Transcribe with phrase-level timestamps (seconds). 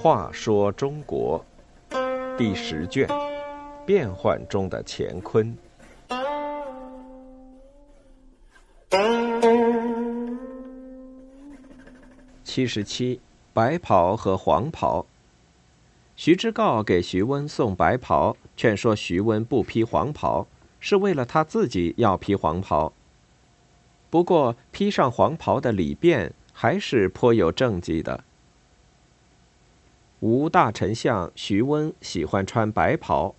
[0.00, 1.44] 话说中国
[2.38, 3.06] 第十卷：
[3.84, 5.54] 变幻中的乾坤。
[12.44, 13.20] 七十七，
[13.52, 15.04] 白袍和黄袍。
[16.16, 20.46] 徐知诰给徐温送白袍，劝说徐温不披黄袍，
[20.80, 22.92] 是为了他自己要披黄袍。
[24.10, 28.24] 不过，披上黄袍的李变还是颇有政绩的。
[30.20, 33.34] 吴大丞相徐温喜欢穿白袍，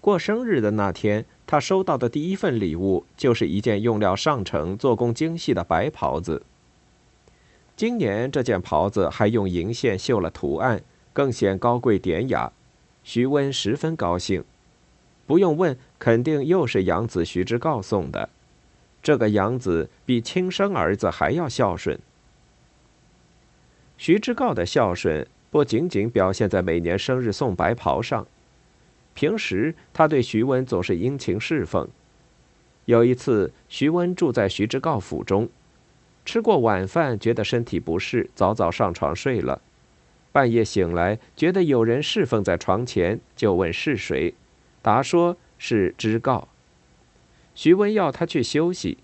[0.00, 6.42] 过生日的那天，他收到的第一份礼物就是一件用料上乘、做工精细的白袍子。
[7.76, 10.82] 今年这件袍子还用银线绣了图案，
[11.12, 12.52] 更显高贵典雅。
[13.02, 14.44] 徐温十分高兴，
[15.26, 18.28] 不用问，肯定又是养子徐知诰送的。
[19.04, 21.96] 这个养子比亲生儿子还要孝顺。
[23.96, 25.24] 徐知诰的孝顺。
[25.50, 28.26] 不仅仅表现在每年生日送白袍上，
[29.14, 31.88] 平时他对徐温总是殷勤侍奉。
[32.86, 35.48] 有一次，徐温住在徐知诰府中，
[36.24, 39.62] 吃过晚饭，觉得身体不适，早早上床睡了。
[40.32, 44.34] 半夜醒来，觉得有人侍奉在床前，就问是谁，
[44.82, 46.46] 答说是知诰。
[47.54, 48.98] 徐温要他去休息。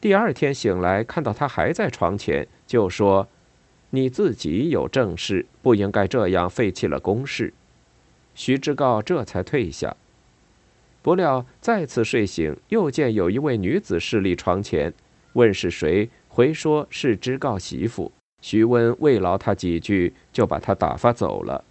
[0.00, 3.28] 第二天醒来，看到他还在床前，就说。
[3.94, 7.52] 你自己有正事，不应该这样废弃了公事。
[8.34, 9.94] 徐知诰这才退下。
[11.02, 14.94] 不料再次睡醒，又见有一位女子侍立床前，
[15.34, 18.10] 问是谁，回说是知诰媳妇。
[18.40, 21.62] 徐温慰劳他几句，就把他打发走了。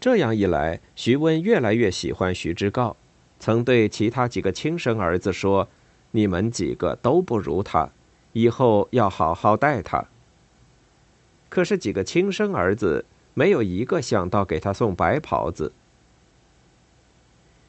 [0.00, 2.96] 这样一来，徐温越来越喜欢徐知诰，
[3.40, 5.66] 曾对其他几个亲生儿子说
[6.12, 7.88] ：“你们几个都不如他，
[8.34, 10.04] 以后要好好待他。”
[11.48, 15.72] 可是几个亲生儿子没有一个想到给他送白袍子。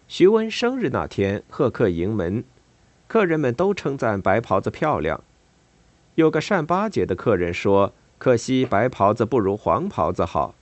[0.08, 2.44] 徐温生日那天，贺客迎门，
[3.08, 5.24] 客人们都称赞白袍子漂亮。
[6.16, 10.54] 有个善巴结的客人说：“可惜白袍子不如黄袍子好。”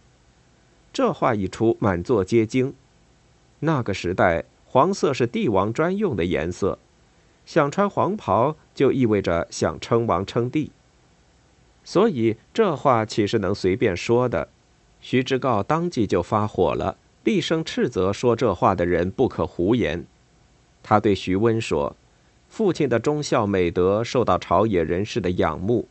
[0.94, 2.76] 这话一出，满座皆惊。
[3.60, 6.78] 那个时代，黄色是帝王专用的颜色，
[7.44, 10.72] 想穿黄袍就意味着想称王称帝。
[11.84, 14.48] 所以这话岂是能随便说的？
[15.02, 20.06] 徐知诰当即就发火了，厉声斥责说这话的人不可胡言。
[20.84, 21.96] 他对徐温说
[22.48, 25.88] ：“父亲的忠孝美德受到朝野人士的仰慕，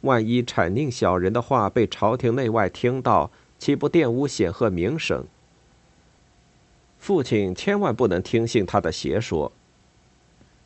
[0.00, 5.26] 万一谄佞小人的话被朝廷内外听到，岂不玷污显赫名声？
[6.98, 9.52] 父亲千万不能听信他的邪说。”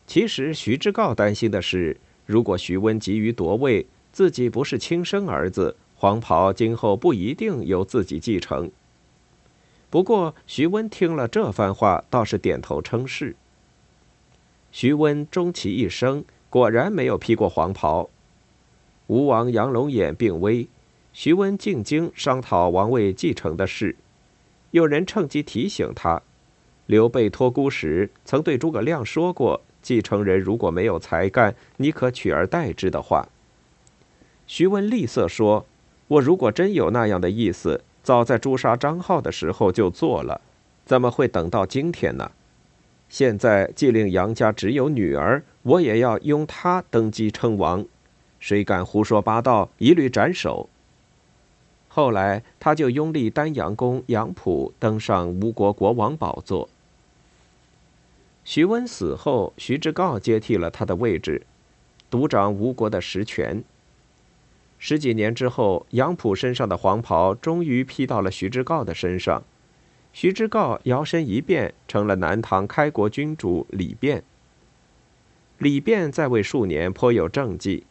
[0.07, 3.87] 其实徐知诰担心的是，如果徐温急于夺位。
[4.13, 8.71] 自己不是亲生儿子，黄袍今后不一定由自己继承。
[9.89, 13.35] 不过徐温听了这番话，倒是点头称是。
[14.71, 18.11] 徐温终其一生，果然没有披过黄袍。
[19.07, 20.69] 吴王杨龙眼病危，
[21.15, 23.97] 徐温进京商讨王位继承的事。
[24.73, 26.23] 有人趁机提醒他，
[26.87, 33.29] 刘备托孤时曾对诸葛亮说过：“继承人如果没有才干，你可取而代之的话。”
[34.47, 35.67] 徐温厉色说
[36.09, 40.41] ：“我如果真有那样的意思，早在诛杀张浩的时候就做了，
[40.87, 42.33] 怎么会等到今天呢？
[43.11, 47.85] 现在既令杨家只有女儿，我也要拥她登基称王，
[48.41, 50.71] 谁敢胡说八道，一律斩首。”
[51.95, 56.67] 后来他就拥立丹阳公杨溥登上吴国国王宝座。
[58.45, 61.43] 徐温死后，徐知诰接替了他的位置，
[62.11, 63.63] 独掌吴国的实权。
[64.79, 69.43] 十几年之后，杨溥身上的黄袍终于披到了徐知诰的身上。
[70.15, 74.23] 徐知诰摇身一变，成了南唐开国君主李昪。
[75.59, 77.85] 李昪在位数年，颇有政绩。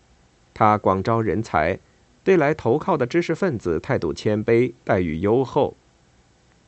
[0.56, 1.78] 他广招人才，
[2.24, 5.76] 对来投靠的知识分子态度谦卑，待遇优厚。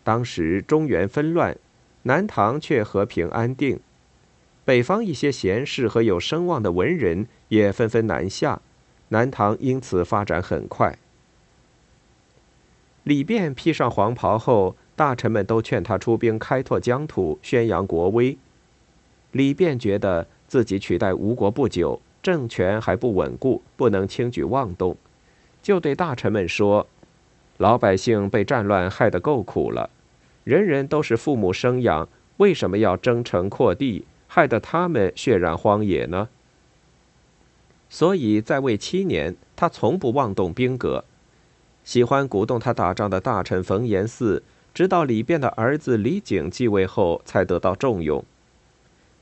[0.03, 1.57] 当时中原纷乱，
[2.03, 3.79] 南唐却和平安定。
[4.65, 8.61] 北方一些贤士和有声望的文人也纷纷南下。
[9.09, 10.97] 南唐因此发展很快。
[13.03, 18.37] 李昪披上黄袍后，大臣们都劝他出兵开拓疆土，宣扬国威。
[19.31, 24.95] 李昪觉得自己取代吴国不久，政权还不稳固，不能轻举妄动，
[25.63, 26.85] 就对大臣们说
[27.57, 29.89] ：“老百姓被战乱害得够苦了，
[30.43, 32.07] 人人都是父母生养，
[32.37, 36.27] 为什么要征城扩地，害得他们血染荒野呢？
[37.89, 41.05] 所以在位七年，他从不妄动兵革。
[41.85, 44.41] 喜欢鼓动他打仗的大臣冯延巳，
[44.73, 48.23] 直到李昪的儿子李景继位后，才得到重用。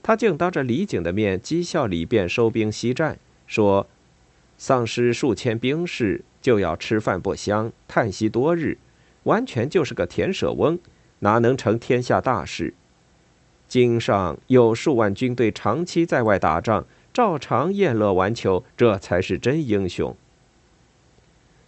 [0.02, 3.86] 他竟当着李景的面讥笑李昪收兵西战，说
[4.58, 8.78] ：“丧失数千兵士，就要吃饭不香，叹息多日，
[9.24, 10.80] 完全就是个田舍翁，
[11.20, 12.74] 哪能成天下大事？
[13.68, 20.16] 京上有数万军队长期在外打仗，照常宴乐玩球，这才是真英雄。”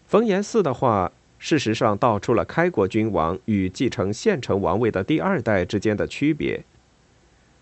[0.06, 6.64] 冯延巳的话，事实上道出了开国君王与继承现成王位的第二代之间的区别。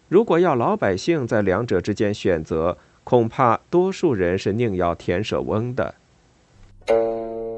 [0.08, 5.96] 如果要老百姓在两者之间选择，恐怕多数人是宁要田舍翁的。
[6.88, 7.51] Thank you.